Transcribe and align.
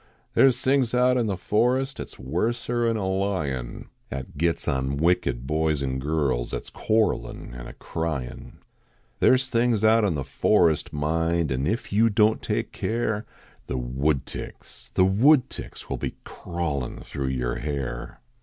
There 0.33 0.47
s 0.47 0.59
things 0.63 0.95
out 0.95 1.15
in 1.15 1.27
the 1.27 1.37
forest 1.37 1.99
At 1.99 2.07
s 2.07 2.17
worser 2.17 2.87
n 2.87 2.97
a 2.97 3.05
lion, 3.07 3.87
At 4.09 4.35
gets 4.35 4.67
on 4.67 4.97
wicked 4.97 5.45
boys 5.45 5.83
n 5.83 5.99
girls 5.99 6.55
At 6.55 6.63
s 6.63 6.69
cjiiarrelin 6.71 7.53
an 7.53 7.67
a 7.67 7.73
cryin. 7.73 8.53
There 9.19 9.35
s 9.35 9.47
things 9.47 9.83
out 9.83 10.03
in 10.03 10.15
the 10.15 10.23
forest, 10.23 10.91
mind. 10.91 11.51
An 11.51 11.67
if 11.67 11.93
you 11.93 12.09
don 12.09 12.39
t 12.39 12.55
take 12.55 12.71
care, 12.71 13.27
The 13.67 13.77
wooclticks 13.77 14.89
the 14.95 15.05
woodticks 15.05 15.87
Will 15.87 15.97
be 15.97 16.15
crawlin 16.25 17.01
thro 17.03 17.27
yer 17.27 17.57
hair. 17.57 18.21